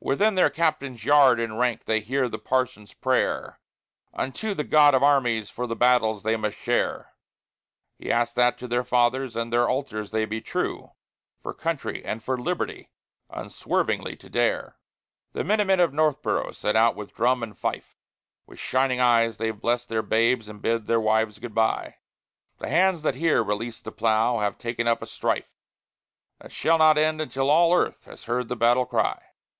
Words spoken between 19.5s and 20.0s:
blest